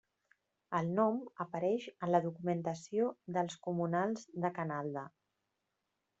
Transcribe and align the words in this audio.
El 0.77 0.87
nom 0.99 1.19
apareix 1.45 1.85
en 2.07 2.13
la 2.13 2.21
documentació 2.23 3.11
dels 3.37 3.59
comunals 3.69 4.27
de 4.47 4.53
Canalda. 4.59 5.07